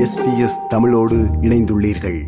SBS 0.00 0.66
தமிழோடு 0.68 1.16
இணைந்துள்ளீர்கள். 1.16 2.20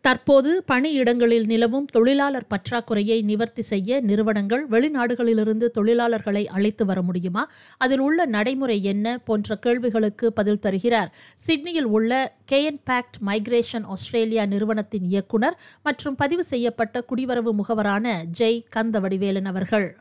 தற்போது 0.00 0.64
பணியிடங்களில் 0.72 1.44
நிலவும் 1.44 1.84
தொழிலாளர் 1.84 2.46
பற்றாக்குறையை 2.46 3.22
நிவர்த்தி 3.22 3.62
செய்ய 3.62 4.00
நிறுவனங்கள் 4.00 4.68
வெளிநாடுகளிலிருந்து 4.68 5.70
தொழிலாளர்களை 5.80 6.44
அழைத்து 6.44 6.84
வர 6.84 7.02
முடியுமா? 7.02 7.48
அதில் 7.78 7.98
உள்ள 7.98 8.26
நடைமுறை 8.26 8.82
என்ன? 8.82 9.18
போன்ற 9.18 9.56
கேள்விகளுக்கு 9.56 10.32
பதில் 10.32 10.58
தருகிறார். 10.58 11.14
சிட்னியில் 11.34 11.86
உள்ள 11.86 12.36
கேஎன் 12.52 12.78
பேக்ட் 12.90 13.18
மைக்ரேஷன் 13.26 13.84
ஆஸ்திரேலியா 13.84 14.46
நிறுவனத்தின் 14.46 15.02
இயக்குனர் 15.02 15.60
மற்றும் 15.82 16.14
பதிவு 16.14 16.44
செய்யப்பட்ட 16.44 17.04
குடிவரவு 17.10 17.52
முகவரான 17.52 18.08
ஜெய் 18.38 18.64
கந்தவடிவேலன் 18.76 19.44
அவர்கள். 19.44 19.96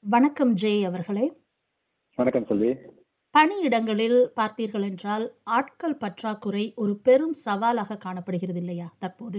வணக்கம் 0.00 0.56
ஜெய் 0.56 0.82
அவர்களே. 0.82 1.32
வணக்கம் 2.16 2.44
செல்வி. 2.48 2.91
பணியிடங்களில் 3.34 4.18
பார்த்தீர்கள் 4.38 4.84
என்றால் 4.88 5.24
ஆட்கள் 5.44 5.96
பற்றாக்குறை 5.96 6.72
ஒரு 6.76 6.98
பெரும் 7.02 7.32
சவாலாக 7.32 7.96
காணப்படுகிறது 7.96 8.60
இல்லையா? 8.60 8.88
தற்போது 8.98 9.38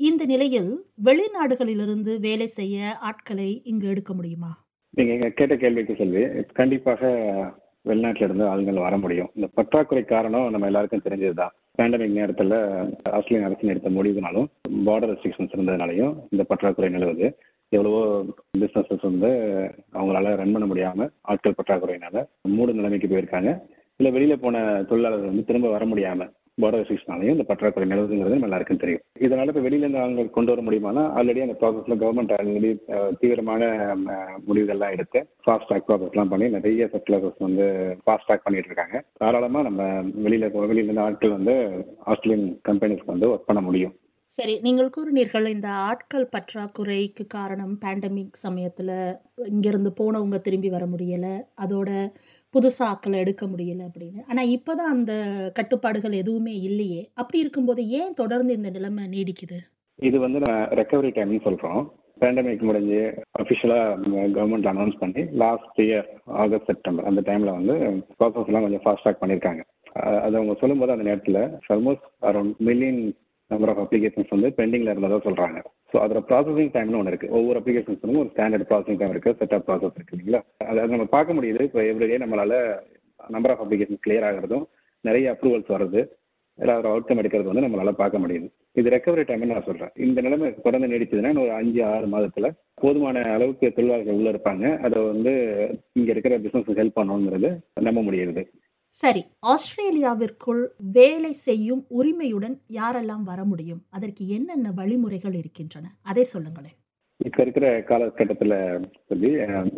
இந்த 0.00 0.24
நிலையில் 0.24 0.70
வெளிநாடுகளிலிருந்து 1.04 2.20
வேலை 2.20 2.46
செய்ய 2.46 2.92
ஆட்களை 3.00 3.60
இங்கு 3.64 3.88
எடுக்க 3.88 4.14
முடியுமா? 4.14 4.52
நீங்க 4.90 5.28
கேட்ட 5.28 5.56
கேள்விக்கு 5.56 5.94
செல்வி 5.94 6.22
கண்டிப்பாக 6.52 7.02
வெளிநாட்டில 7.84 8.22
இருந்து 8.22 8.46
ஆளுங்கள் 8.46 8.84
வர 8.86 8.96
முடியும். 8.96 9.30
இந்த 9.34 9.46
பற்றாக்குறை 9.54 10.04
காரணம் 10.04 10.50
நம்ம 10.50 10.66
எல்லாருக்கும் 10.66 11.04
தெரிஞ்சதுதான். 11.04 11.54
பேண்டமிக் 11.78 12.16
நேரத்துல 12.18 12.54
ஆஸ்திரேலியன் 13.16 13.48
அரசு 13.48 13.72
எடுத்த 13.72 13.90
முடிவுனாலும் 13.90 14.46
பார்டர் 14.86 15.10
ரெஸ்ட்ரிக்ஷன்ஸ் 15.12 15.54
இருந்ததுனாலையும் 15.56 16.14
இந்த 16.30 16.42
பற்றாக்குறை 16.44 16.90
நிலவுது. 16.94 17.28
எவ்வளவோ 17.72 18.00
பிசினஸஸ் 18.58 19.08
வந்து 19.10 19.30
அவங்களால 19.98 20.34
ரன் 20.40 20.54
பண்ண 20.56 20.66
முடியாம 20.72 21.08
ஆட்கள் 21.32 21.58
பற்றாக்குறையினால 21.58 22.24
மூடு 22.56 22.78
நிலைமைக்கு 22.78 23.10
போயிருக்காங்க. 23.12 23.52
இல்ல 24.00 24.08
வெளியில 24.16 24.36
போன 24.44 24.62
தொழிலாளர்கள் 24.90 25.30
வந்து 25.32 25.48
திரும்ப 25.50 25.68
வர 25.74 25.84
முடியாம 25.92 26.26
பார்டர் 26.62 26.80
ரெஸ்ட்ரிக்ஷனாலையும் 26.80 27.34
இந்த 27.34 27.44
பற்றாக்குறை 27.48 27.86
நிலவுங்கிறது 27.90 28.36
நல்லா 28.42 28.58
இருக்குன்னு 28.58 28.82
தெரியும். 28.82 29.02
இதனால 29.26 29.50
இப்போ 29.52 29.62
வெளியில 29.66 29.84
இருந்து 29.84 30.02
அவங்க 30.02 30.24
கொண்டு 30.36 30.52
வர 30.52 30.62
முடியுமானா 30.66 31.02
ஆல்ரெடி 31.18 31.40
அந்த 31.44 31.56
ப்ராசஸ்ல 31.60 31.96
கவர்மெண்ட் 32.02 32.34
ஆல்ரெடி 32.36 32.70
தீவிரமான 33.20 33.62
முடிவுகள்லாம் 34.48 34.94
எடுத்து 34.96 35.20
ஃபாஸ்ட் 35.44 35.68
ட்ராக் 35.70 35.88
ப்ராசஸ்லாம் 35.88 36.32
பண்ணி 36.34 36.48
நிறைய 36.56 36.88
சப்ளைஸ் 36.94 37.44
வந்து 37.46 37.66
ஃபாஸ்ட் 38.04 38.28
ட்ராக் 38.28 38.46
பண்ணிட்டு 38.46 38.70
இருக்காங்க. 38.72 38.96
தாராளமா 39.22 39.62
நம்ம 39.68 39.82
வெளியில 40.26 40.52
வெளியில 40.72 40.88
இருந்து 40.88 41.06
ஆட்கள் 41.08 41.36
வந்து 41.38 41.56
ஆஸ்திரேலியன் 42.12 42.48
கம்பெனிஸ்க்கு 42.70 43.14
வந்து 43.16 43.30
ஒர்க் 43.32 43.50
பண்ண 43.50 43.62
முடியும். 43.68 43.94
சரி 44.30 44.54
நீங்கள் 44.62 44.92
கூறினீர்கள் 44.94 45.46
இந்த 45.54 45.68
ஆட்கள் 45.88 46.30
பற்றாக்குறைக்கு 46.34 47.24
காரணம் 47.34 47.74
பேண்டமிக் 47.82 48.40
சமயத்தில் 48.44 48.92
இங்கேருந்து 49.50 49.90
போனவங்க 50.00 50.38
திரும்பி 50.46 50.70
வர 50.74 50.84
முடியலை 50.86 51.34
அதோட 51.64 51.90
புதுசாக 52.54 52.90
ஆக்களை 52.92 53.18
எடுக்க 53.24 53.44
முடியலை 53.46 53.84
அப்படின்னு. 53.88 54.20
ஆனால் 54.30 54.50
இப்போ 54.56 54.72
தான் 54.74 54.94
அந்த 54.96 55.12
கட்டுப்பாடுகள் 55.58 56.20
எதுவுமே 56.22 56.54
இல்லையே. 56.68 57.02
அப்படி 57.14 57.42
இருக்கும்போது 57.44 57.82
ஏன் 58.00 58.18
தொடர்ந்து 58.22 58.52
இந்த 58.54 58.70
நிலைமை 58.70 59.04
நீடிக்குது? 59.14 59.58
இது 59.98 60.16
வந்து 60.18 60.40
ரெக்கவரி 60.80 61.10
டைம்னு 61.16 61.44
சொல்கிறோம் 61.44 61.82
பேண்டமிக் 62.22 62.66
முடிஞ்சு 62.68 63.00
அஃபிஷியலாக 63.40 64.18
கவர்மெண்ட் 64.36 64.68
அனௌன்ஸ் 64.72 65.00
பண்ணி 65.02 65.22
லாஸ்ட் 65.42 65.80
இயர் 65.86 66.08
ஆகஸ்ட் 66.42 66.70
செப்டம்பர் 66.70 67.08
அந்த 67.10 67.22
டைமில் 67.28 67.56
வந்து 67.58 67.74
ப்ராசஸ்லாம் 68.18 68.66
கொஞ்சம் 68.66 68.84
ஃபாஸ்ட் 68.84 69.04
ட்ராக் 69.04 69.22
பண்ணியிருக்காங்க 69.22 69.62
அது 70.24 70.34
அவங்க 70.38 70.54
சொல்லும்போது 70.60 70.94
அந்த 70.94 71.06
நேரத்தில் 71.10 71.40
almost 71.74 72.06
around 72.30 72.54
million 72.68 73.00
number 73.54 73.72
of 73.72 73.82
applications 73.84 74.34
வந்து 74.34 74.50
பெண்டிங்ல 74.58 74.92
இருந்ததாக 74.94 75.22
சொல்றாங்க. 75.28 75.58
ஸோ 75.92 75.96
அதோட 76.04 76.20
ப்ராசஸிங் 76.30 76.72
டைம்னு 76.76 76.98
ஒன்று 77.00 77.12
இருக்கு. 77.12 77.32
ஒவ்வொரு 77.38 77.58
அப்ளிகேஷன்ஸும் 77.60 78.20
ஒரு 78.22 78.30
ஸ்டாண்டர்ட் 78.34 78.68
ப்ராசஸிங் 78.70 79.00
டைம் 79.00 79.14
இருக்கு 79.14 79.36
செட் 79.40 79.54
ஆஃப் 79.58 79.66
ப்ராசஸ் 79.68 79.96
இருக்கு 79.98 80.16
இல்லைங்களா? 80.16 80.42
அது 80.70 80.94
நம்ம 80.96 81.08
பார்க்க 81.16 81.38
முடியுது. 81.38 81.68
இப்போ 81.70 81.82
எவ்ரிடே 81.92 82.18
நம்மளால 82.24 82.54
நம்பர் 83.30 83.52
ஆஃப் 83.54 83.62
அப்ளிகேஷன் 83.64 84.04
கிளியர் 84.06 84.28
ஆகிறதும் 84.30 84.64
நிறைய 85.04 85.26
அப்ரூவல்ஸ் 85.34 85.74
வருது 85.76 86.02
இல்லை 86.58 86.74
ஒரு 86.80 86.88
அவுட்கம் 86.90 87.20
எடுக்கிறது 87.20 87.50
வந்து 87.50 87.64
நம்மளால 87.64 87.92
பார்க்க 88.00 88.20
முடியுது. 88.24 88.46
இது 88.80 88.92
ரெக்கவரி 88.94 89.22
டைம்னு 89.28 89.52
நான் 89.52 89.66
சொல்றேன். 89.68 89.92
இந்த 90.06 90.18
நிலைமை 90.26 90.48
தொடர்ந்து 90.66 90.90
நீடிச்சதுன்னா 90.92 91.32
ஒரு 91.44 91.52
அஞ்சு 91.60 91.80
ஆறு 91.84 92.06
மாதத்துல 92.12 92.48
போதுமான 92.82 93.22
அளவுக்கு 93.36 93.66
தொழிலாளர்கள் 93.76 94.18
உள்ள 94.18 94.30
இருப்பாங்க. 94.34 94.64
அதை 94.86 94.98
வந்து 95.12 95.32
இங்க 95.98 96.10
இருக்கிற 96.14 96.36
பிசினஸ் 96.44 96.78
ஹெல்ப் 96.80 96.98
பண்ணணுங்கிறது 97.00 97.50
நம்ப 97.88 98.02
முடியுது 98.02 98.44
சரி 99.00 99.22
ஆஸ்திரேலியாவிற்குள் 99.52 100.60
வேலை 100.96 101.30
செய்யும் 101.46 101.80
உரிமையுடன் 101.98 102.54
யாரெல்லாம் 102.76 103.24
வர 103.30 103.40
முடியும்? 103.52 103.80
அதற்கு 103.96 104.22
என்னென்ன 104.36 104.72
வழிமுறைகள் 104.80 105.36
இருக்கின்றன? 105.40 105.86
அதை 106.10 106.24
சொல்லுங்களேன். 106.32 106.76
இப்ப 107.20 107.42
இருக்கிற 107.42 107.66
காலகட்டத்தில் 107.90 108.56
சொல்லி 109.08 109.30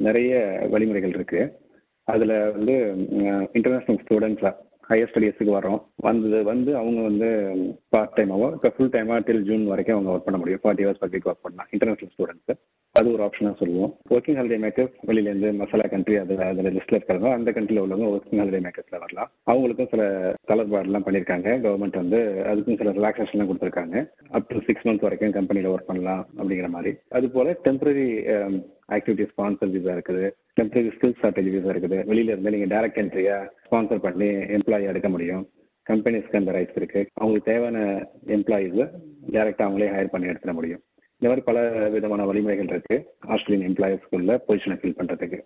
நிறைய 0.07 0.33
வழிமுறைகள் 0.75 1.15
இருக்கு. 1.17 1.41
அதுல 2.09 2.33
வந்து 2.57 2.75
இன்டர்நேஷனல் 3.59 4.03
ஸ்டூடெண்ட்ஸா 4.03 4.53
ஹையர் 4.91 5.11
ஸ்டடீஸுக்கு 5.13 5.53
வரோம் 5.59 5.81
வந்தது 6.09 6.41
வந்து 6.51 6.71
அவங்க 6.81 7.01
வந்து 7.09 7.29
பார்ட் 7.95 8.15
டைமாவோ 8.19 8.49
இப்போ 8.57 8.69
ஃபுல் 8.75 8.95
டைமாக 8.97 9.25
டில் 9.29 9.47
ஜூன் 9.49 9.65
வரைக்கும் 9.73 9.97
அவங்க 9.97 10.13
ஒர்க் 10.13 10.27
பண்ண 10.27 10.39
முடியும். 10.43 10.63
ஃபார்ட்டி 10.65 10.85
ஹவர்ஸ் 10.87 11.03
பர்க்கு 11.05 11.31
ஒர்க் 11.31 11.45
பண்ணலாம் 11.47 11.71
இன்டர்நேஷனல் 11.75 12.15
ஸ்டூடெண்ட்ஸு 12.15 12.55
அது 12.99 13.09
ஒரு 13.15 13.23
ஆப்ஷனாக 13.25 13.55
சொல்லுவோம். 13.61 13.91
ஒர்க்கிங் 14.15 14.39
ஹாலிடே 14.39 14.59
மேக்கர்ஸ் 14.65 14.95
வெளியிலேருந்து 15.09 15.49
மசாலா 15.61 15.87
கண்ட்ரி 15.93 16.15
அதில் 16.21 16.43
அதில் 16.47 16.69
லிஸ்ட்டில் 16.77 16.97
இருக்கிறதோ 16.99 17.29
அந்த 17.37 17.51
கண்ட்ரியில் 17.57 17.83
உள்ளவங்க 17.85 18.07
ஒர்க்கிங் 18.13 18.41
ஹாலிடே 18.43 18.61
மேக்கர்ஸில் 18.67 19.03
வரலாம். 19.05 19.31
அவங்களுக்கும் 19.53 19.91
சில 19.93 20.03
தளர்பாடுலாம் 20.51 21.07
பண்ணியிருக்காங்க. 21.07 21.49
கவர்மெண்ட் 21.65 22.01
வந்து 22.03 22.21
அதுக்கும் 22.53 22.79
சில 22.83 22.93
ரிலாக்ஸேஷன்லாம் 22.99 23.51
கொடுத்துருக்காங்க. 23.51 24.05
அப் 24.39 24.49
டு 24.53 24.63
சிக்ஸ் 24.69 24.87
மந்த்ஸ் 24.89 25.07
வரைக்கும் 25.07 25.37
கம்பெனியில் 25.39 25.71
ஒர்க் 25.73 25.91
பண்ணலாம் 25.91 26.23
அப்படிங்கிற 26.39 26.71
மாதிரி. 26.77 26.93
அது 27.19 27.29
போல 27.37 27.57
டெம்பரரி 27.67 28.09
ஆக்டிவிட்டி 28.97 29.27
ஸ்பான்சர் 29.33 29.75
விசா 29.77 29.95
இருக்குது. 29.99 30.25
டெம்பரரி 30.59 30.91
ஸ்கில் 30.97 31.19
ஷார்டேஜ் 31.23 31.53
விசா 31.57 31.71
இருக்குது. 31.75 32.01
வெளியில 32.13 32.35
இருந்து 32.35 32.55
நீங்கள் 32.57 32.75
டேரக்ட் 32.75 33.03
என்ட்ரியாக 33.05 33.53
ஸ்பான்சர் 33.69 34.05
பண்ணி 34.09 34.31
எம்ப்ளாயி 34.59 34.91
எடுக்க 34.93 35.11
முடியும். 35.17 35.45
கம்பெனிஸ்க்கு 35.87 36.39
அந்த 36.41 36.53
ரைட்ஸ் 36.55 36.79
இருக்கு. 36.81 37.01
அவங்களுக்கு 37.19 37.51
தேவையான 37.53 37.79
எம்ப்ளாயீஸை 38.37 38.87
டேரெக்டாக 39.35 39.67
அவங்களே 39.67 39.95
ஹையர் 39.95 40.15
பண்ணி 40.15 40.31
எடுத்துட 40.31 40.53
முடியும். 40.59 40.83
இந்த 41.23 41.29
மாதிரி 41.29 41.45
பல 41.47 41.59
விதமான 41.95 42.25
வழிமுறைகள் 42.25 42.71
இருக்கு. 42.73 42.97
ஆஸ்திரேலியன் 43.35 43.69
எம்ப்ளாயர்ஸ்க்குள்ள 43.71 44.33
பொசிஷனை 44.49 44.77
ஃபில் 44.81 44.99
பண்றதுக்கு. 44.99 45.39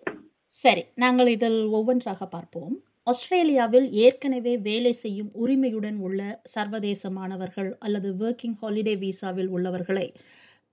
சரி 0.53 0.83
நாங்கள் 0.95 1.27
இதில் 1.27 1.59
ஒவ்வொன்றாக 1.77 2.25
பார்ப்போம். 2.25 2.73
ஆஸ்திரேலியாவில் 3.03 3.87
ஏற்கனவே 4.05 4.57
வேலை 4.57 4.91
செய்யும் 4.91 5.31
உரிமையுடன் 5.33 5.97
உள்ள 5.97 6.41
சர்வதேச 6.55 7.09
மாணவர்கள் 7.09 7.77
அல்லது 7.79 8.09
ஒர்க்கிங் 8.19 8.57
ஹாலிடே 8.61 8.95
விசாவில் 8.99 9.47
உள்ளவர்களை 9.47 10.07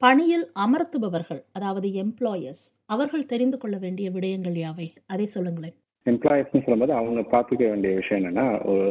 பணியில் 0.02 0.46
அமர்த்துபவர்கள் 0.64 1.40
அதாவது 1.52 1.88
எம்ப்ளாயர்ஸ் 2.02 2.64
அவர்கள் 2.86 3.26
தெரிந்து 3.26 3.58
கொள்ள 3.58 3.76
வேண்டிய 3.76 4.10
விடயங்கள் 4.10 4.58
யாவை? 4.64 4.88
அதை 5.06 5.26
சொல்லுங்களேன். 5.26 5.76
எம்ப்ளாயர்ஸ்னு 6.06 6.62
சொல்லும்போது 6.64 6.92
அவங்க 6.92 7.20
பார்த்துக்க 7.32 7.64
வேண்டிய 7.70 7.92
விஷயம் 7.94 8.20
என்னன்னா 8.20 8.46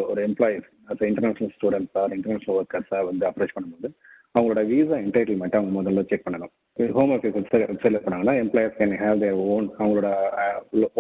ஒரு 0.10 0.24
அது 0.86 1.08
இன்டர்நேஷனல் 1.08 1.54
ஸ்டூடெண்ட்ஸா 1.56 2.04
இன்டர்நேஷனல் 2.18 2.58
ஒர்க்கர்ஸா 2.60 3.00
வந்து 3.06 3.24
அப்ரோச் 3.30 3.56
பண்ணும்போது 3.56 3.90
அவங்களோட 4.36 4.62
விசா 4.72 4.96
என்டைட்டில்மெண்ட் 5.06 5.58
அவங்க 5.60 5.74
முதல்ல 5.80 6.04
செக் 6.10 6.26
பண்ணணும். 6.28 6.54
ஹோம் 6.98 7.14
ஆஃபீஸ் 7.16 7.36
வெப்சைட்ல 7.38 8.02
பண்ணாங்கன்னா 8.06 8.36
employers 8.44 8.80
can 8.82 8.96
have 9.04 9.24
their 9.24 9.42
own 9.54 9.68
அவங்களோட 9.80 10.10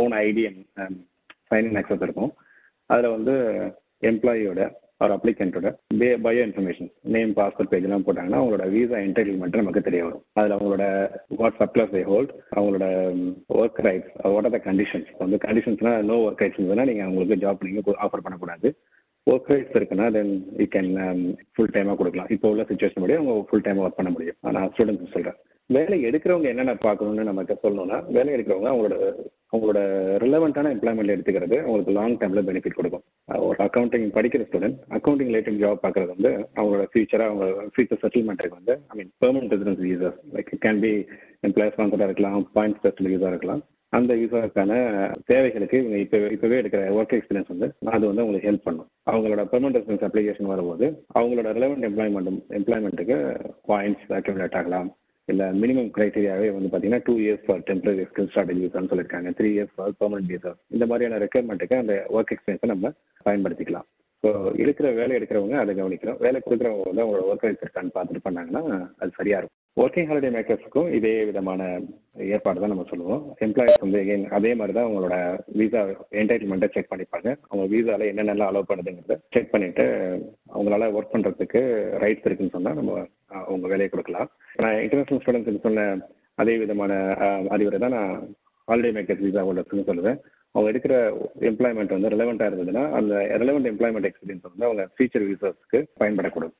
own 0.04 0.16
ID 0.26 0.44
and 0.50 0.98
sign 1.52 1.70
in 1.70 2.04
இருக்கும். 2.08 2.34
அதில் 2.94 3.14
வந்து 3.16 3.36
எம்ப்ளாயியோட 4.12 4.62
ஒரு 5.06 5.14
அப்ளிகண்ட்டோட 5.16 5.70
pay 6.00 6.08
bio 6.26 6.42
information 6.46 6.90
name 7.16 7.34
passport 7.40 7.72
பேஜ்லாம் 7.74 8.06
போட்டாங்கன்னா 8.06 8.40
அவங்களோட 8.40 8.66
விசா 8.76 8.98
என்டைட்டில்மெண்ட் 9.08 9.60
நமக்கு 9.62 9.82
தெரிய 9.88 10.02
வரும். 10.06 10.24
அதில் 10.40 10.56
அவங்களோட 10.56 10.86
வாட்ஸ் 11.40 11.62
அப்ளஸ் 11.66 11.94
தே 11.96 12.02
ஹோல்ட் 12.12 12.32
அவங்களோட 12.56 12.86
work 13.60 13.82
rights 13.88 14.14
what 14.36 14.48
are 14.50 14.56
the 14.56 14.62
conditions 14.70 15.12
வந்து 15.24 15.40
கண்டிஷன்ஸ்னால் 15.48 16.08
நோ 16.12 16.18
ஒர்க் 16.28 16.42
ரைட்ஸ் 16.44 16.60
இருந்ததுன்னா 16.60 16.88
நீங்கள் 16.92 17.08
அவங்களுக்கு 17.08 17.42
ஜாப் 17.44 17.66
நீங்கள் 17.68 18.02
ஆஃபர் 18.06 18.26
பண்ணக்கூடாது. 18.28 18.70
ஒர்க் 19.32 19.52
ரைட்ஸ் 19.54 19.78
இருக்குன்னா 19.78 20.08
தென் 20.18 20.32
யூ 20.62 20.68
கேன் 20.76 20.92
ஃபுல் 21.54 21.74
டைமாக 21.76 21.98
கொடுக்கலாம். 22.00 22.30
இப்போ 22.36 22.52
உள்ள 22.54 22.64
சுச்சுவேஷன் 22.70 23.04
படி 23.04 23.16
அவங்க 23.20 23.34
ஃபுல் 23.50 23.66
டைம் 23.66 23.82
ஒர்க் 23.84 24.00
பண்ண 24.00 24.12
முடியும். 24.16 24.38
நான் 24.58 24.72
ஸ்டூடெண்ட்ஸ் 24.74 25.16
சொல்கிறேன் 25.16 25.40
வேலை 25.76 25.98
எடுக்கிறவங்க 26.10 26.48
என்னென்ன 26.52 26.74
பார்க்கணும்னு 26.84 27.24
நமக்கு 27.30 27.56
சொல்லணும்னா 27.64 27.98
வேலை 28.18 28.30
எடுக்கிறவங்க 28.36 28.70
அவங்களோட 28.72 28.98
அவங்களோட 29.52 29.80
ரிலவெண்ட்டான 30.24 30.72
எம்ப்ளாய்மெண்ட் 30.76 31.14
எடுத்துக்கிறது 31.16 31.58
அவங்களுக்கு 31.64 31.96
லாங் 31.98 32.18
டைமில் 32.22 32.48
பெனிஃபிட் 32.50 32.78
கொடுக்கும். 32.78 33.04
ஒரு 33.48 33.58
அக்கௌண்டிங் 33.66 34.06
படிக்கிற 34.18 34.46
ஸ்டூடெண்ட் 34.48 34.78
அக்கௌண்டிங் 34.98 35.32
ரிலேட்டட் 35.32 35.60
ஜாப் 35.64 35.84
பார்க்கறது 35.86 36.14
வந்து 36.16 36.32
அவங்களோட 36.58 36.86
ஃபியூச்சராக 36.92 37.30
அவங்க 37.32 37.48
ஃபியூச்சர் 37.74 38.02
செட்டில்மெண்ட்டுக்கு 38.04 38.60
வந்து 38.60 38.76
I 38.92 38.98
mean 39.00 39.12
permanent 39.24 39.54
residence 39.56 39.82
visas 39.88 40.20
like 40.36 40.54
can 40.66 40.82
be 40.86 40.94
employer 41.50 41.76
ஸ்பான்சராக 41.76 42.10
இருக்கலாம் 42.12 42.40
பாயிண்ட்ஸ் 42.58 42.84
டெஸ்ட் 42.86 43.10
விசா 43.14 43.32
இருக்கலாம். 43.34 43.64
அந்த 43.94 44.14
விசாவுக்கான 44.22 44.72
தேவைகளுக்கு 45.32 45.78
இவங்க 45.82 45.98
இப்போ 46.04 46.18
இப்போவே 46.36 46.60
எடுக்கிற 46.62 46.82
ஒர்க் 46.98 47.16
எக்ஸ்பீரியன்ஸ் 47.18 47.52
வந்து 47.54 47.68
அது 47.96 48.04
வந்து 48.10 48.24
அவங்களுக்கு 48.24 48.50
ஹெல்ப் 48.50 48.66
பண்ணும். 48.68 48.88
அவங்களோட 49.12 49.44
பெர்மனன்ட் 49.52 49.78
ரெசிடன்ஸ் 49.80 50.06
அப்ளிகேஷன் 50.08 50.52
வரும்போது 50.54 50.86
அவங்களோட 51.20 51.52
ரிலவெண்ட் 51.58 51.88
எம்ப்ளாய்மெண்ட் 51.90 52.32
எம்ப்ளாய்மெண்ட்டுக்கு 52.60 53.18
பாயிண்ட்ஸ் 53.72 54.10
அக்யூமுலேட் 54.20 54.58
ஆகலாம். 54.62 54.90
இல்லை 55.28 55.46
மினிமம் 55.62 55.92
கிரைட்டீரியாவே 55.96 56.50
வந்து 56.56 56.70
பார்த்தீங்கன்னா 56.72 57.06
two 57.08 57.14
years 57.24 57.46
for 57.46 57.64
temporary 57.70 58.04
skill 58.10 58.30
starting 58.34 58.62
விசான்னு 58.66 58.92
சொல்லியிருக்காங்க 58.92 59.32
three 59.40 59.50
years 59.56 59.74
for 59.78 59.96
permanent 60.02 60.32
visa 60.34 60.52
இந்த 60.76 60.86
மாதிரியான 60.92 61.20
ரெக்குயர்மெண்ட்டுக்கு 61.24 61.82
அந்த 61.84 61.96
ஒர்க் 62.18 62.34
எக்ஸ்பீரியன்ஸை 62.36 62.70
நம்ம 62.74 62.92
பயன்படுத்திக்கலாம். 63.26 63.88
ஸோ 64.24 64.30
இருக்கிற 64.64 64.88
வேலை 65.00 65.16
எடுக்கிறவங்க 65.18 65.58
அதை 65.64 65.74
கவனிக்கிறோம் 65.80 66.20
வேலை 66.26 66.40
கொடுக்குறவங்க 66.46 66.86
வந்து 66.90 67.04
அவங்களோட 67.04 67.26
ஒர்க் 67.32 67.48
எக்ஸ்பீரியன்ஸ் 67.52 67.96
பார்த்துட்டு 67.98 68.26
பண்ணாங்கன்னா 68.28 68.64
அது 69.02 69.12
சரியாக 69.20 69.42
இருக்கும். 69.42 69.64
ஒர்க்கிங் 69.82 70.08
ஹாலிடே 70.10 70.30
மேக்கர்ஸுக்கும் 70.36 70.88
இதே 70.98 71.12
விதமான 71.30 71.62
ஏற்பாடு 72.36 72.62
தான் 72.62 72.72
நம்ம 72.74 72.86
சொல்லுவோம். 72.92 73.22
எம்ப்ளாயர்ஸ் 73.46 73.84
வந்து 73.84 74.00
எகைன் 74.04 74.24
அதே 74.38 74.52
மாதிரி 74.60 74.74
தான் 74.78 74.88
அவங்களோட 74.88 75.16
விசா 75.60 75.82
என்டைட்டில்மெண்ட்டை 76.22 76.70
செக் 76.76 76.90
பண்ணிப்பாங்க. 76.92 77.30
அவங்க 77.50 77.66
விசாவில் 77.74 78.10
என்னென்னலாம் 78.12 78.50
அலோவ் 78.52 78.70
பண்ணுதுங்கிறத 78.72 79.18
செக் 79.36 79.52
பண்ணிட்டு 79.54 79.86
அவங்களால 80.54 80.88
ஒர்க் 80.98 81.14
பண்ணுறதுக்கு 81.14 81.62
ரைட்ஸ் 82.04 82.26
இருக்குன்னு 82.28 82.56
சொன்னால் 82.56 82.80
நம்ம 82.80 82.96
அவங்க 83.50 83.68
வேலையை 83.74 83.90
கொடுக்கலாம். 83.92 84.32
நான் 84.64 84.82
இன்டர்நேஷனல் 84.86 85.22
ஸ்டூடெண்ட்ஸுக்கு 85.24 85.66
சொன்ன 85.68 85.86
அதே 86.44 86.56
விதமான 86.64 86.92
அறிவுரை 87.56 87.80
தான் 87.86 87.96
நான் 87.98 88.16
ஹாலிடே 88.68 88.94
மேக்கர்ஸ் 88.98 89.26
விசா 89.28 89.44
ஹோல்டர்ஸ்னு 89.50 89.88
சொல்லுவேன். 89.92 90.20
அவங்க 90.56 90.72
எடுக்கிற 90.74 90.96
எம்ப்ளாய்மெண்ட் 91.52 91.96
வந்து 91.98 92.14
ரெலவெண்ட்டாக 92.16 92.52
இருந்ததுன்னா 92.52 92.86
அந்த 93.00 93.14
ரெலவெண்ட் 93.44 93.72
எம்ப்ளாய்மெண்ட் 93.74 94.10
எக்ஸ்பீரியன்ஸ் 94.10 94.50
வந்து 94.50 94.68
அவங்க 94.70 94.86
ஃபியூச்சர் 94.96 95.28
விசாஸ்க்கு 95.32 95.82
பயன்படக்கூடும். 96.02 96.56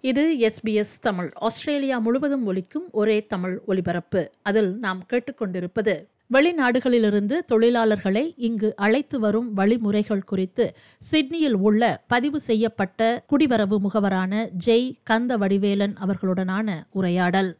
இது 0.00 0.22
எஸ்பிஎஸ் 0.38 0.92
தமிழ். 1.00 1.30
ஆஸ்திரேலியா 1.34 1.98
முழுவதும் 1.98 2.46
ஒலிக்கும் 2.46 2.84
ஒரே 2.90 3.26
தமிழ் 3.26 3.60
ஒலிபரப்பு. 3.66 4.30
அதில் 4.42 4.76
நாம் 4.76 5.06
கேட்டுக்கொண்டிருப்பது 5.12 5.94
வெளிநாடுகளிலிருந்து 6.32 7.36
தொழிலாளர்களை 7.52 8.34
இங்கு 8.36 8.76
அழைத்து 8.76 9.20
வரும் 9.20 9.52
வழிமுறைகள் 9.52 10.24
குறித்து 10.24 10.74
சிட்னியில் 10.98 11.58
உள்ள 11.68 12.02
பதிவு 12.06 12.40
செய்யப்பட்ட 12.40 13.24
குடிவரவு 13.30 13.78
முகவரான 13.86 14.48
ஜெய் 14.66 14.96
கந்த 15.02 15.36
வடிவேலன் 15.36 15.94
அவர்களுடனான 16.06 16.68
உரையாடல். 16.90 17.56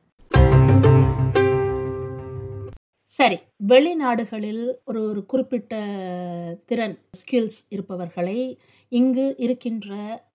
சரி 3.09 3.37
வெளிநாடுகளில் 3.71 4.65
ஒரு 4.85 5.01
ஒரு 5.01 5.21
குறிப்பிட்ட 5.27 5.75
திறன் 6.69 6.97
ஸ்கில்ஸ் 7.13 7.61
இருப்பவர்களை 7.71 8.39
இங்கு 8.93 9.25
இருக்கின்ற 9.39 9.93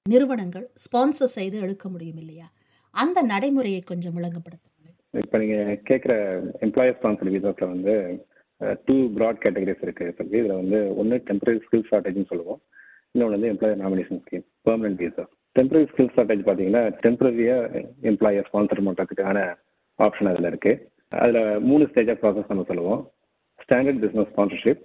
நிறுவனங்கள் 0.09 0.65
ஸ்பான்சர் 0.75 1.35
செய்து 1.35 1.57
எடுக்க 1.59 1.85
முடியும் 1.89 2.19
இல்லையா? 2.23 2.47
அந்த 2.93 3.19
நடைமுறையை 3.23 3.81
கொஞ்சம் 3.81 4.15
விளங்கப்படுத்த 4.17 4.69
இப்போ 5.13 5.37
நீங்கள் 5.37 5.81
கேட்குற 5.89 6.13
எம்ப்ளாயர் 6.61 6.97
ஸ்பான்சர் 6.97 7.33
விசாஸில் 7.35 7.71
வந்து 7.73 7.93
டூ 8.87 8.95
ப்ராட் 9.15 9.43
கேட்டகரிஸ் 9.43 9.83
இருக்குது 9.85 10.15
சொல்லி 10.17 10.37
இதில் 10.39 10.59
வந்து 10.61 10.79
ஒன்று 10.95 11.17
டெம்பரரி 11.29 11.59
ஸ்கில் 11.65 11.87
ஷார்டேஜ்னு 11.89 12.29
சொல்லுவோம். 12.31 12.59
இன்னொன்று 13.15 13.35
வந்து 13.37 13.51
employer 13.53 13.81
nomination 13.83 14.21
scheme 14.23 14.45
permanent 14.67 15.03
visa 15.03 15.25
temporary 15.55 15.85
skill 15.91 16.13
shortage 16.15 16.43
பார்த்தீங்கன்னா 16.47 16.83
டெம்பரரியாக 17.05 17.81
எம்ப்ளாயர் 18.11 18.49
ஸ்பான்சர் 18.49 18.85
பண்ணுறதுக்கான 18.87 19.39
ஆப்ஷன் 19.99 20.31
அதில் 20.31 20.49
இருக்குது 20.51 20.79
அதில் 21.21 21.41
மூணு 21.69 21.83
ஸ்டேஜ் 21.91 22.11
ஆஃப் 22.13 22.21
ப்ராசஸ் 22.23 22.51
நம்ம 22.51 22.65
சொல்லுவோம். 22.71 23.01
Standard 23.63 24.01
business 24.03 24.29
sponsorship 24.33 24.81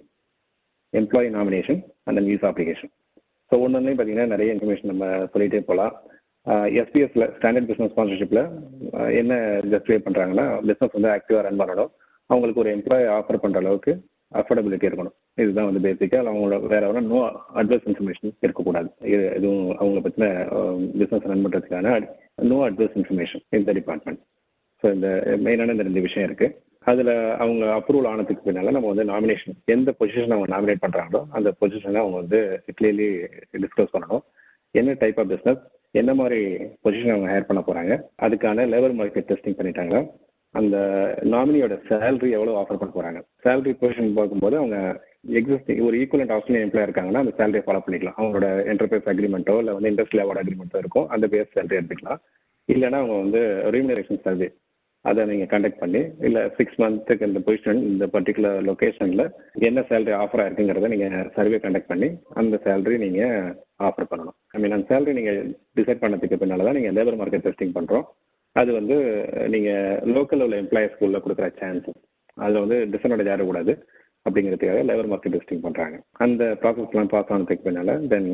employee 0.93 1.29
nomination 1.37 1.79
and 2.07 2.25
news 2.27 2.45
application 2.49 2.91
so 3.51 3.55
ஒன்றுலையும் 3.63 3.97
பார்த்தீங்கன்னா 3.99 4.31
நிறைய 4.33 4.53
இன்ஃபர்மேஷன் 4.55 4.91
நம்ம 4.91 5.05
சொல்லிகிட்டே 5.33 5.61
போகலாம் 5.69 5.95
எஸ்பிஎஸ்ல 6.81 7.25
ஸ்டாண்டர்ட் 7.37 7.69
பிஸ்னஸ் 7.69 7.91
ஸ்பான்சர்ஷிப்பில் 7.93 8.43
என்ன 9.21 9.33
ஜஸ்டிஃபை 9.71 9.99
பண்ணுறாங்கன்னா 10.05 10.45
பிஸ்னஸ் 10.69 10.95
வந்து 10.97 11.09
ஆக்டிவாக 11.15 11.43
ரன் 11.47 11.59
பண்ணணும். 11.61 11.91
அவங்களுக்கு 12.29 12.61
ஒரு 12.63 12.71
எம்ப்ளாயி 12.77 13.05
ஆஃபர் 13.17 13.41
பண்ணுற 13.43 13.61
அளவுக்கு 13.63 13.93
அஃபோர்டபிலிட்டி 14.39 14.87
இருக்கணும். 14.89 15.15
இதுதான் 15.41 15.67
வந்து 15.69 15.81
பேசிக்காக 15.85 16.29
அவங்களோட 16.31 16.57
வேற 16.73 16.81
எவ்வளோ 16.87 17.01
நோ 17.11 17.19
அட்வைஸ் 17.61 17.87
இன்ஃபர்மேஷன் 17.89 18.33
இருக்கக்கூடாது. 18.45 18.89
இது 19.11 19.23
எதுவும் 19.37 19.69
அவங்கள 19.79 20.01
பற்றின 20.05 20.27
பிஸ்னஸ் 21.01 21.29
ரன் 21.31 21.43
பண்ணுறதுக்கான 21.45 21.95
நோ 22.51 22.57
அட்வைஸ் 22.67 22.97
இன்ஃபர்மேஷன் 22.99 23.43
இந்த 23.59 23.73
டிபார்ட்மெண்ட் 23.79 24.21
ஸோ 24.83 24.87
இந்த 24.95 25.07
மெயினான 25.45 25.73
இந்த 25.75 25.85
ரெண்டு 25.87 26.05
விஷயம் 26.07 26.27
இருக்குது 26.29 26.55
அதில் 26.89 27.13
அவங்க 27.43 27.63
அப்ரூவல் 27.77 28.09
ஆனதுக்கு 28.11 28.45
பின்னால் 28.45 28.75
நம்ம 28.75 28.91
வந்து 28.91 29.05
நாமினேஷன் 29.11 29.57
எந்த 29.75 29.89
பொசிஷன் 29.99 30.35
அவங்க 30.35 30.49
நாமினேட் 30.53 30.83
பண்ணுறாங்களோ 30.85 31.21
அந்த 31.37 31.49
பொசிஷனை 31.61 31.99
அவங்க 32.03 32.17
வந்து 32.21 32.39
கிளியர்லி 32.77 33.09
டிஸ்கஸ் 33.63 33.93
பண்ணணும். 33.95 34.23
என்ன 34.75 34.95
டைப் 35.01 35.19
ஆஃப் 35.21 35.29
பிஸ்னஸ் 35.33 35.61
என்ன 35.99 36.11
மாதிரி 36.21 36.39
பொசிஷன் 36.85 37.13
அவங்க 37.13 37.29
ஹையர் 37.31 37.49
பண்ண 37.49 37.61
போகிறாங்க 37.67 37.93
அதுக்கான 38.25 38.65
லேபர் 38.73 38.97
மார்க்கெட் 38.99 39.29
டெஸ்டிங் 39.31 39.59
பண்ணிட்டாங்களா 39.59 40.01
அந்த 40.55 40.77
நாமினியோட 41.33 41.75
சேலரி 41.89 42.29
எவ்வளோ 42.37 42.55
ஆஃபர் 42.59 42.79
பண்ண 42.81 42.91
போகிறாங்க 42.95 43.19
சேலரி 43.45 43.73
பொசிஷன் 43.81 44.17
பார்க்கும்போது 44.19 44.55
அவங்க 44.61 44.77
எக்ஸிஸ்டிங் 45.39 45.83
ஒரு 45.87 45.95
ஈக்குவலண்ட் 46.01 46.33
ஆஸ்திரேலியன் 46.35 46.65
எம்ப்ளாய் 46.67 46.87
இருக்காங்கன்னா 46.87 47.23
அந்த 47.23 47.33
சேலரியை 47.39 47.63
ஃபாலோ 47.65 47.81
பண்ணிக்கலாம். 47.85 48.17
அவங்களோட 48.19 48.47
என்டர்பிரைஸ் 48.71 49.11
அக்ரிமெண்ட்டோ 49.13 49.55
இல்லை 49.61 49.75
வந்து 49.77 49.91
இண்டஸ்ட்ரியல் 49.91 50.23
அவார்ட் 50.25 50.41
அக்ரிமெண்ட்டோ 50.43 50.81
இருக்கும் 50.83 51.07
அந்த 51.15 51.27
பேஸ் 51.33 51.53
சேலரி 51.57 51.79
எடுத்துக்கலாம். 51.79 52.21
இல்லைன்னா 52.69 52.97
அவங்க 53.01 53.17
வந்து 53.23 53.41
ரீமினரேஷன் 53.75 54.23
சர்வே 54.25 54.49
அதை 55.05 55.21
நீங்கள் 55.29 55.49
கண்டக்ட் 55.51 55.81
பண்ணி 55.81 56.01
இல்லை 56.27 56.41
சிக்ஸ் 56.57 56.79
மந்த்துக்கு 56.81 57.27
இந்த 57.29 57.39
பொசிஷன் 57.47 57.79
இந்த 57.91 58.05
பர்டிகுலர் 58.15 58.57
லொக்கேஷனில் 58.69 59.23
என்ன 59.67 59.83
சேலரி 59.89 60.13
ஆஃபர் 60.23 60.41
ஆயிருக்குங்கிறத 60.43 60.89
நீங்கள் 60.93 61.29
சர்வே 61.35 61.59
கண்டக்ட் 61.65 61.91
பண்ணி 61.91 62.09
அந்த 62.41 62.55
சேலரி 62.65 62.97
நீங்கள் 63.05 63.35
ஆஃபர் 63.87 64.09
பண்ணணும். 64.11 64.37
ஐ 64.53 64.59
மீன் 64.61 64.75
அந்த 64.77 64.87
சேலரி 64.91 65.13
நீங்கள் 65.19 65.39
டிசைட் 65.79 66.03
பண்ணதுக்கு 66.03 66.39
பின்னால் 66.41 66.65
தான் 66.67 66.77
நீங்கள் 66.79 66.95
லேபர் 66.97 67.19
மார்க்கெட் 67.21 67.45
டெஸ்டிங் 67.47 67.75
பண்ணுறோம் 67.77 68.05
அது 68.55 68.71
வந்து 68.79 68.97
நீங்கள் 69.53 69.99
லோக்கலில் 70.15 70.45
உள்ள 70.47 70.57
எம்ப்ளாயிஸ்க்கு 70.63 71.07
உள்ள 71.07 71.19
கொடுக்குற 71.25 71.49
சான்ஸ் 71.61 71.89
அதில் 72.43 72.63
வந்து 72.63 72.77
டிஸ்அட்வான்டேஜ் 72.93 73.31
ஆகக்கூடாது 73.33 73.73
அப்படிங்கிறதுக்காக 74.25 74.81
லேபர் 74.89 75.11
மார்க்கெட் 75.11 75.35
டெஸ்டிங் 75.37 75.63
பண்ணுறாங்க 75.65 75.97
அந்த 76.25 76.43
ப்ராசஸ்லாம் 76.63 77.13
பாஸ் 77.13 77.31
ஆனதுக்கு 77.35 77.67
பின்னால் 77.67 77.93
தென் 78.13 78.29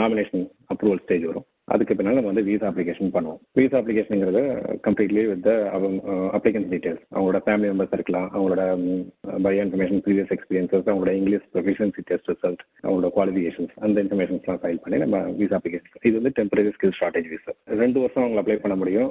நாமினேஷன் 0.00 0.44
அப்ரூவல் 0.72 1.02
ஸ்டேஜ் 1.04 1.26
வரும். 1.30 1.46
அதுக்கு 1.74 1.94
பின்னால் 1.96 2.16
நம்ம 2.18 2.30
வந்து 2.30 2.44
விசா 2.48 2.66
அப்ளிகேஷன் 2.70 3.12
பண்ணுவோம். 3.16 3.40
விசா 3.58 3.76
அப்ளிகேஷனுங்கிறது 3.80 4.42
கம்ப்ளீட்லி 4.86 5.22
வித் 5.30 5.48
அப்ளிகன்ஸ் 6.36 6.68
டீட்டெயில்ஸ் 6.72 7.04
அவங்களோட 7.14 7.40
ஃபேமிலி 7.46 7.68
மெம்பர்ஸ் 7.70 7.94
இருக்கலாம். 7.98 8.28
அவங்களோட 8.34 8.62
பயோ 9.46 9.60
இன்ஃபர்மேஷன் 9.66 10.02
ப்ரீவியஸ் 10.06 10.32
எக்ஸ்பீரியன்ஸஸ் 10.36 10.88
அவங்களோட 10.90 11.14
இங்கிலீஷ் 11.20 11.46
ப்ரொஃபிஷியன்சி 11.54 12.04
டெஸ்ட் 12.10 12.30
ரிசல்ட் 12.32 12.62
அவங்களோட 12.86 13.10
குவாலிஃபிகேஷன்ஸ் 13.16 13.74
அந்த 13.86 13.96
இன்ஃபர்மேஷன்ஸ்லாம் 14.04 14.60
ஃபைல் 14.64 14.82
பண்ணி 14.84 14.98
நம்ம 15.04 15.22
விசா 15.40 15.56
அப்ளிகேஷன் 15.60 16.04
இது 16.08 16.14
வந்து 16.20 16.34
டெம்பரரி 16.40 16.74
ஸ்கில் 16.76 16.98
ஷார்டேஜ் 17.00 17.30
விசா 17.34 17.54
ரெண்டு 17.84 18.00
வருஷம் 18.04 18.24
அவங்க 18.24 18.42
அப்ளை 18.42 18.58
பண்ண 18.64 18.76
முடியும். 18.82 19.10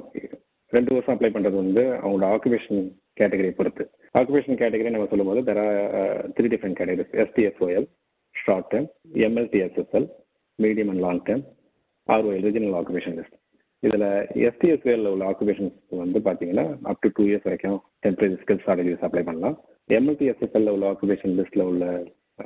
ரெண்டு 0.73 0.91
வருஷம் 0.95 1.13
அப்ளை 1.15 1.29
பண்ணுறது 1.33 1.57
வந்து 1.63 1.83
அவங்களோட 2.03 2.25
ஆக்குபேஷன் 2.35 2.81
கேட்டகரி 3.19 3.51
பொறுத்து. 3.59 3.83
ஆக்குபேஷன் 4.19 4.59
கேட்டகரி 4.61 4.89
நம்ம 4.95 5.07
சொல்லும்போது 5.11 5.41
there 5.49 5.61
are 5.65 5.77
three 6.37 6.47
different 6.53 6.77
categories 6.79 7.13
STSOL 7.23 7.87
short 8.35 8.67
term 8.73 8.89
MLTSSL 9.27 10.07
medium 10.59 10.91
and 10.93 11.03
long 11.05 11.23
term 11.29 11.45
RO 12.13 12.31
regional 12.47 12.77
occupation 12.79 13.17
list 13.19 13.37
இதில் 13.83 14.05
எஸ்டிஎஸ்ஓஎல் 14.49 15.09
உள்ள 15.13 15.23
ஆக்குபேஷன்ஸ் 15.31 15.75
வந்து 16.03 16.19
பார்த்தீங்கன்னா 16.27 16.65
அப் 16.91 17.01
டு 17.03 17.09
டூ 17.17 17.23
இயர்ஸ் 17.29 17.47
வரைக்கும் 17.49 17.79
டெம்பரரி 18.05 18.37
ஸ்கில் 18.43 18.61
ஸ்ட்ராட்டஜிஸ் 18.61 19.03
அப்ளை 19.07 19.23
பண்ணலாம். 19.27 19.57
எம்எல்டிஎஸ்எஸ்எல்ல 19.97 20.73
உள்ள 20.75 20.85
ஆக்குபேஷன் 20.93 21.35
லிஸ்ட்டில் 21.39 21.67
உள்ள 21.71 21.85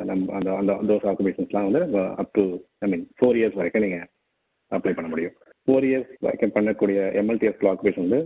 நம்ம 0.10 0.26
அந்த 0.38 0.50
அந்த 0.62 0.74
தோஸ் 0.90 1.08
ஆக்குபேஷன்ஸ்லாம் 1.12 1.68
வந்து 1.70 1.82
up 2.24 2.34
to 2.38 2.44
I 2.86 2.90
mean 2.92 3.06
four 3.20 3.40
years 3.40 3.58
வரைக்கும் 3.62 3.86
நீங்கள் 3.86 4.06
அப்ளை 4.72 4.94
பண்ண 4.98 5.10
முடியும். 5.14 5.34
ஃபோர் 5.68 5.86
இயர்ஸ் 5.90 6.12
வரைக்கும் 6.26 6.54
பண்ணக்கூடிய 6.58 7.00
எம்எல்டிஎஸ் 7.22 7.66
ஆக்குபேஷன் 7.72 8.06
வந்து 8.06 8.20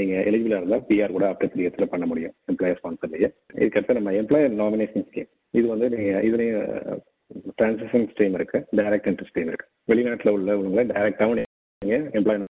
நீங்கள் 0.00 0.22
எலிஜிபிளாக 0.28 0.60
இருந்தால் 0.62 0.84
பிஆர் 0.90 1.16
கூட 1.16 1.24
அப் 1.30 1.40
டு 1.42 1.48
த்ரீ 1.54 1.64
இயர்ஸில் 1.64 1.92
பண்ண 1.94 2.04
முடியும் 2.12 2.34
எம்ப்ளாயர் 2.52 2.78
ஸ்பான்சர்லேயே 2.80 3.28
இதுக்கடுத்து 3.62 3.98
நம்ம 3.98 4.14
எம்ப்ளாயர் 4.20 4.60
நாமினேஷன் 4.62 5.06
ஸ்கீம் 5.08 5.30
இது 5.54 5.66
வந்து 5.74 5.88
நீங்கள் 5.94 6.24
இதுலேயும் 6.28 6.62
டிரான்சிஷன் 7.58 8.08
ஸ்ட்ரீம் 8.12 8.36
இருக்குது 8.40 8.64
டைரக்ட் 8.80 9.08
என்ட்ரி 9.10 9.28
ஸ்ட்ரீம் 9.30 9.50
இருக்குது 9.52 9.72
வெளிநாட்டில் 9.90 10.34
உள்ளவங்களை 10.36 10.84
டைரக்டாகவும் 10.90 11.38
நீங்கள் 11.82 12.04
எம்ப்ளாய் 12.18 12.42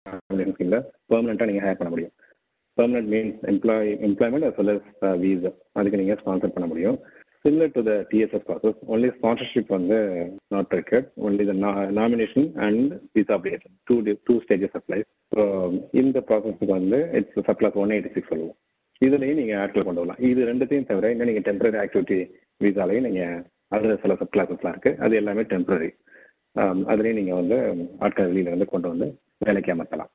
பெர்மனெண்ட்டாக 1.11 1.49
நீங்கள் 1.49 1.65
ஹேர் 1.67 1.79
பண்ண 1.79 1.91
முடியும். 1.93 2.13
Permanent 2.77 3.09
means 3.13 3.39
employ 3.51 3.89
employment 4.07 4.47
as 4.49 4.57
well 4.59 4.73
as 4.75 4.89
visa 5.23 5.51
அதுக்கு 5.77 6.01
நீங்கள் 6.01 6.19
ஸ்பான்சர் 6.21 6.53
பண்ண 6.55 6.67
முடியும். 6.71 6.97
Similar 7.45 7.73
to 7.75 7.81
the 7.87 7.93
TSS 8.11 8.45
process 8.47 8.79
only 8.93 9.09
sponsorship 9.17 9.73
வந்து 9.75 9.97
not 10.53 10.73
record 10.77 11.09
only 11.27 11.43
the 11.49 11.53
nomination 11.99 12.47
and 12.67 12.93
and 13.17 13.33
application 13.35 13.75
two 13.89 13.95
D 14.07 14.13
two 14.29 14.35
stages 14.45 14.73
stages 14.85 15.07
so 15.35 15.43
இந்த 16.01 16.17
ப்ராசஸ்க்கு 16.27 16.71
வந்து 16.77 16.99
it's 17.19 17.39
subclass 17.49 17.77
one 17.83 17.93
eighty 17.95 18.11
six 18.15 18.31
சொல்லுவோம். 18.33 18.57
இதுலேயும் 19.01 19.39
நீங்கள் 19.41 19.59
ஆட்கள் 19.61 19.87
கொண்டு 19.87 20.01
வரலாம். 20.01 20.21
இது 20.31 20.41
ரெண்டுத்தையும் 20.51 20.89
தவிர 20.91 21.11
இன்னும் 21.13 21.29
நீங்கள் 21.29 21.47
டெம்பரரி 21.49 21.79
ஆக்டிவிட்டி 21.83 22.19
விசாலையும் 22.65 23.07
நீங்கள் 23.07 23.35
அதில் 23.75 24.01
சில 24.03 24.15
சப் 24.19 24.33
கிளாஸஸ்லாம் 24.35 24.75
இருக்குது 24.75 24.99
அது 25.05 25.15
எல்லாமே 25.21 25.43
டெம்பரரி 25.53 25.89
அதுலேயும் 26.57 27.19
நீங்கள் 27.19 27.39
வந்து 27.41 27.57
ஆட்கள் 27.99 28.29
வெளியில 28.31 28.51
இருந்து 28.51 28.65
கொண்டு 28.65 28.87
வந்து 28.93 29.07
வேலைக்கு 29.45 29.73
அமர்த்தலாம். 29.73 30.11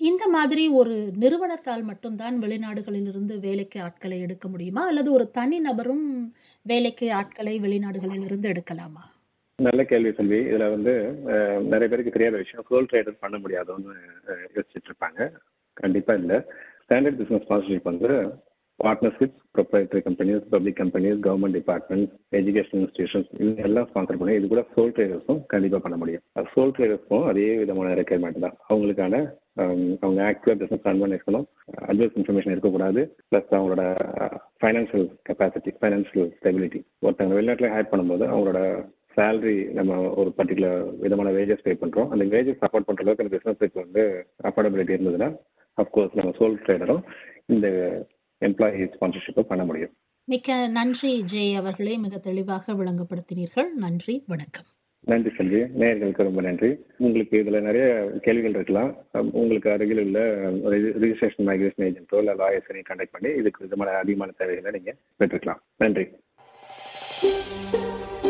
இந்த 0.00 0.24
மாதிரி 0.28 0.62
ஒரு 0.80 0.94
நிறுவனத்தால் 1.22 1.82
மட்டும்தான் 1.82 2.36
வெளிநாடுகளிலிருந்து 2.42 3.34
வேலைக்கு 3.40 3.78
ஆட்களை 3.82 4.20
எடுக்க 4.20 4.46
முடியுமா? 4.48 4.82
அல்லது 4.86 5.08
ஒரு 5.12 5.24
தனி 5.30 5.58
நபரும் 5.58 6.06
வேலைக்கு 6.62 7.06
ஆட்களை 7.12 7.54
வெளிநாடுகளிலிருந்து 7.60 8.48
எடுக்கலாமா? 8.52 9.04
நல்ல 9.58 9.82
கேள்வி 9.84 10.12
செல்வி. 10.12 10.38
இதுல 10.52 10.70
வந்து 10.70 10.92
நிறைய 11.72 11.88
பேருக்கு 11.88 12.16
தெரியாத 12.16 12.36
விஷயம். 12.36 12.64
சோல் 12.70 12.88
ட்ரேடர் 12.92 13.22
பண்ண 13.24 13.38
முடியாதுன்னு 13.38 13.94
யோசிச்சுட்டு 14.54 14.90
இருப்பாங்க. 14.90 15.30
கண்டிப்பா 15.82 16.14
இல்ல. 16.14 16.32
ஸ்டாண்டர்ட் 16.84 17.20
பிசினஸ் 17.20 17.46
ஸ்பான்சர்ஷிப் 17.46 17.90
வந்து 17.90 18.10
partnerships 18.84 19.38
proprietary 19.56 20.00
companies 20.06 20.44
public 20.52 20.78
companies 20.80 21.18
government 21.26 21.56
departments 21.58 22.12
education 22.38 22.80
institutions 22.80 23.30
இவங்க 23.40 23.62
எல்லாம் 23.68 23.88
ஸ்பான்சர் 23.90 24.18
பண்ணி 24.20 24.34
இது 24.38 24.46
கூட 24.52 24.62
சோல் 24.74 24.94
ட்ரேடர்ஸும் 24.96 25.40
கண்டிப்பாக 25.52 25.80
பண்ண 25.84 25.96
முடியும். 26.02 26.22
சோல் 26.54 26.74
ட்ரேடர்ஸும் 26.76 27.26
அதே 27.30 27.46
விதமான 27.62 27.94
ரெக்குயர்மெண்ட் 28.00 28.44
தான் 28.46 28.56
அவங்களுக்கான 28.70 29.14
அவங்க 30.02 30.20
ஆக்சுவலாக 30.28 30.58
பிசினஸ் 30.62 30.86
ரன் 30.88 31.02
பண்ணி 31.02 31.18
இருக்கணும். 31.18 31.46
அட்வைஸ் 31.90 32.16
இன்ஃபர்மேஷன் 32.20 32.54
இருக்கக்கூடாது. 32.54 33.00
ப்ளஸ் 33.30 33.54
அவங்களோட 33.58 33.84
ஃபைனான்ஷியல் 34.62 35.06
கெப்பாசிட்டி 35.28 35.72
ஃபைனான்ஷியல் 35.80 36.30
ஸ்டெபிலிட்டி 36.38 36.80
ஒருத்தவங்க 37.04 37.38
வெளிநாட்டில் 37.38 37.74
ஹேர் 37.74 37.90
பண்ணும்போது 37.92 38.26
அவங்களோட 38.32 38.60
சேலரி 39.16 39.56
நம்ம 39.78 39.96
ஒரு 40.20 40.30
பர்டிகுலர் 40.36 40.78
விதமான 41.02 41.30
வேஜஸ் 41.38 41.64
பே 41.66 41.72
பண்ணுறோம் 41.80 42.10
அந்த 42.12 42.24
வேஜஸ் 42.34 42.62
சப்போர்ட் 42.62 42.86
பண்ணுற 42.86 43.04
அளவுக்கு 43.04 43.24
அந்த 43.24 43.34
பிஸ்னஸுக்கு 43.36 43.78
வந்து 43.84 44.02
அஃபோர்டபிலிட்டி 44.50 44.94
இருந்ததுன்னா 44.96 45.28
அஃப்கோர்ஸ் 45.78 46.16
நம்ம 46.18 46.32
சோல் 46.38 46.56
ட்ரேடரும் 46.64 47.02
இந்த 47.54 47.66
எம்ப்ளாயி 48.42 48.86
ஸ்பான்சர்ஷிப்பை 48.94 49.40
பண்ண 49.40 49.64
முடியும். 49.64 49.92
மிக்க 50.24 50.66
நன்றி 50.68 51.24
ஜெய் 51.32 51.54
அவர்களே. 51.54 51.96
மிக 51.96 52.18
தெளிவாக 52.18 52.72
விளங்கப்படுத்தினீர்கள். 52.72 53.68
நன்றி 53.76 54.24
வணக்கம். 54.26 54.64
நன்றி 55.00 55.30
செல்வி. 55.36 55.60
நேயர்களுக்கு 55.80 56.22
ரொம்ப 56.22 56.40
நன்றி. 56.40 56.70
உங்களுக்கு 56.98 57.38
இதில் 57.38 57.66
நிறைய 57.68 57.86
கேள்விகள் 58.20 58.50
இருக்கலாம். 58.50 58.90
உங்களுக்கு 59.32 59.70
அருகில் 59.70 60.02
உள்ள 60.04 60.20
ரிஜிஸ்ட்ரேஷன் 61.02 61.46
மைக்ரேஷன் 61.48 61.86
ஏஜென்ட்டோ 61.88 62.18
இல்லை 62.18 62.34
லாயர்ஸனையும் 62.34 62.88
கண்டக்ட் 62.90 63.14
பண்ணி 63.14 63.30
இதுக்கு 63.38 63.64
விதமான 63.64 63.90
அதிகமான 63.96 64.30
தேவைகளை 64.38 64.70
நீங்கள் 64.70 64.98
பெற்றுக்கலாம். 65.18 65.62
நன்றி. 65.76 66.06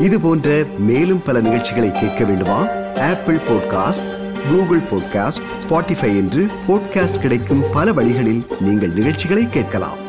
இது 0.00 0.20
போன்ற 0.20 0.64
மேலும் 0.78 1.22
பல 1.26 1.40
நிகழ்ச்சிகளை 1.40 1.90
கேட்க 1.90 2.24
வேண்டுமா? 2.24 2.60
Apple 3.10 3.42
podcast 3.48 4.10
Google 4.48 4.82
podcast 4.90 5.44
Spotify 5.62 6.10
என்று 6.22 6.42
பாட்காஸ்ட் 6.68 7.20
கிடைக்கும் 7.20 7.62
பல 7.74 7.92
வழிகளில் 7.92 8.42
நீங்கள் 8.60 8.96
நிகழ்ச்சிகளை 9.00 9.44
கேட்கலாம். 9.48 10.01